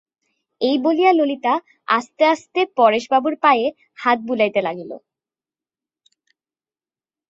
[0.61, 1.53] এই বলিয়া ললিতা
[1.87, 3.65] আস্তে আস্তে পরেশবাবুর পায়ে
[3.99, 4.91] হাত বুলাইতে লাগিল।